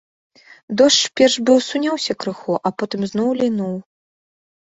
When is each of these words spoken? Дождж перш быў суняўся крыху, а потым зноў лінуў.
Дождж 0.81 1.01
перш 1.21 1.35
быў 1.49 1.57
суняўся 1.67 2.13
крыху, 2.25 2.57
а 2.71 2.73
потым 2.81 3.01
зноў 3.13 3.29
лінуў. 3.45 3.79